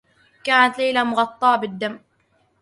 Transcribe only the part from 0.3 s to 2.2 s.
كانت ليلى مغطّاة بالدّم.